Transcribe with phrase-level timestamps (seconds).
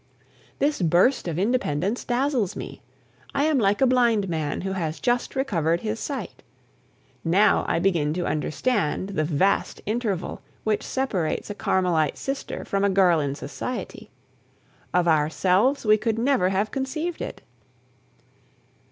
[0.57, 2.81] This burst of independence dazzles me.
[3.35, 6.41] I am like a blind man who has just recovered his sight.
[7.23, 12.89] Now I begin to understand the vast interval which separates a Carmelite sister from a
[12.89, 14.09] girl in society.
[14.91, 17.43] Of ourselves we could never have conceived it.